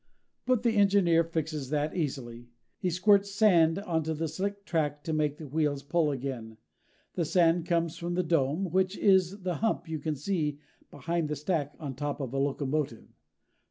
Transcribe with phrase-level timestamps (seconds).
[0.47, 2.49] But the engineer fixes that easily.
[2.79, 6.57] He squirts sand onto the slick track to make the wheels pull again.
[7.13, 10.57] The sand comes from the dome, which is the hump you can see
[10.89, 13.09] behind the stack on top of a locomotive.